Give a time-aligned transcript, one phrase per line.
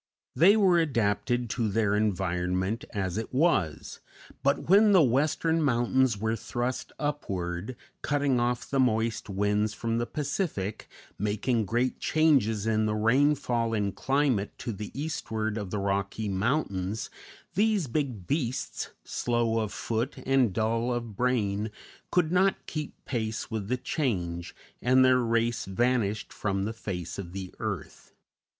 [0.35, 3.99] They were adapted to their environment as it was;
[4.41, 10.07] but when the western mountains were thrust upward, cutting off the moist winds from the
[10.07, 16.27] Pacific, making great changes in the rainfall and climate to the eastward of the Rocky
[16.27, 17.11] Mountains,
[17.53, 21.69] these big beasts, slow of foot and dull of brain,
[22.09, 27.33] could not keep pace with the change, and their race vanished from the face of
[27.33, 28.15] the earth.